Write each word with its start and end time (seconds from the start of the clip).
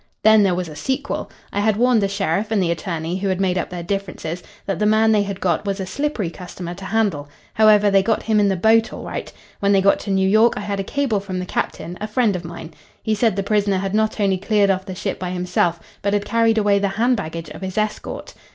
"Then 0.23 0.41
there 0.41 0.55
was 0.55 0.67
a 0.67 0.75
sequel. 0.75 1.29
I 1.53 1.59
had 1.59 1.77
warned 1.77 2.01
the 2.01 2.07
sheriff 2.07 2.49
and 2.49 2.59
the 2.59 2.71
attorney, 2.71 3.17
who 3.17 3.27
had 3.27 3.39
made 3.39 3.55
up 3.55 3.69
their 3.69 3.83
differences, 3.83 4.41
that 4.65 4.79
the 4.79 4.87
man 4.87 5.11
they 5.11 5.21
had 5.21 5.39
got 5.39 5.63
was 5.67 5.79
a 5.79 5.85
slippery 5.85 6.31
customer 6.31 6.73
to 6.73 6.85
handle. 6.85 7.29
However, 7.53 7.91
they 7.91 8.01
got 8.01 8.23
him 8.23 8.39
in 8.39 8.47
the 8.47 8.55
boat 8.55 8.91
all 8.91 9.03
right. 9.03 9.31
When 9.59 9.73
they 9.73 9.79
got 9.81 9.99
to 9.99 10.09
New 10.09 10.27
York 10.27 10.53
I 10.57 10.61
had 10.61 10.79
a 10.79 10.83
cable 10.83 11.19
from 11.19 11.37
the 11.37 11.45
captain 11.45 11.99
a 12.01 12.07
friend 12.07 12.35
of 12.35 12.43
mine. 12.43 12.73
He 13.03 13.13
said 13.13 13.35
the 13.35 13.43
prisoner 13.43 13.77
had 13.77 13.93
not 13.93 14.19
only 14.19 14.39
cleared 14.39 14.71
off 14.71 14.85
the 14.87 14.95
ship 14.95 15.19
by 15.19 15.29
himself, 15.29 15.79
but 16.01 16.13
had 16.13 16.25
carried 16.25 16.57
away 16.57 16.79
the 16.79 16.87
hand 16.97 17.15
baggage 17.15 17.49
of 17.49 17.61
his 17.61 17.77
escort." 17.77 18.33